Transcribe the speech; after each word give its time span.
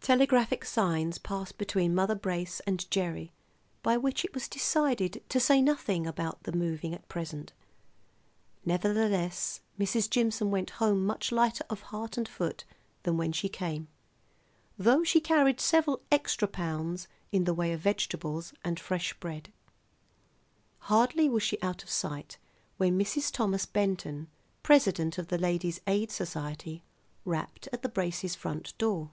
Telegraphic 0.00 0.64
signs 0.64 1.18
passed 1.18 1.58
between 1.58 1.94
Mother 1.94 2.14
Brace 2.14 2.60
and 2.60 2.90
Gerry 2.90 3.30
by 3.82 3.98
which 3.98 4.24
it 4.24 4.32
was 4.32 4.48
decided 4.48 5.22
to 5.28 5.38
say 5.38 5.60
nothing 5.60 6.06
about 6.06 6.44
the 6.44 6.52
moving 6.52 6.94
at 6.94 7.06
present. 7.10 7.52
Nevertheless 8.64 9.60
Mrs. 9.78 10.08
Jimson 10.08 10.50
went 10.50 10.70
home 10.70 11.04
much 11.04 11.30
lighter 11.30 11.62
of 11.68 11.82
heart 11.92 12.16
and 12.16 12.26
foot 12.26 12.64
than 13.02 13.18
when 13.18 13.32
she 13.32 13.50
came, 13.50 13.88
though 14.78 15.04
she 15.04 15.20
carried 15.20 15.60
several 15.60 16.00
extra 16.10 16.48
pounds 16.48 17.06
in 17.30 17.44
the 17.44 17.52
way 17.52 17.70
of 17.74 17.80
vegetables 17.80 18.54
and 18.64 18.80
fresh 18.80 19.12
bread. 19.20 19.52
Hardly 20.78 21.28
was 21.28 21.42
she 21.42 21.60
out 21.60 21.82
of 21.82 21.90
sight 21.90 22.38
when 22.78 22.98
Mrs. 22.98 23.30
Thomas 23.30 23.66
Benton, 23.66 24.28
president 24.62 25.18
of 25.18 25.28
the 25.28 25.36
Ladies' 25.36 25.82
Aid 25.86 26.10
Society, 26.10 26.82
rapped 27.26 27.68
at 27.74 27.82
the 27.82 27.90
Braces' 27.90 28.34
front 28.34 28.72
door. 28.78 29.10